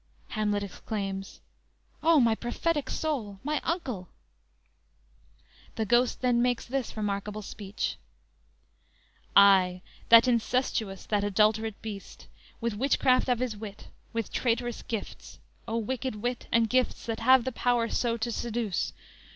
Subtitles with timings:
[0.31, 1.41] "_Hamlet exclaims:
[2.01, 3.39] "O my prophetic soul!
[3.43, 4.09] My uncle!"
[5.75, 7.97] The Ghost then makes this remarkable speech:
[9.37, 12.25] _"Ay, that incestuous, that adulterate beast,
[12.59, 15.37] With witchcraft of his wit, with traitorous gifts,
[15.67, 18.93] O wicked wit and gifts, that have the power So to seduce!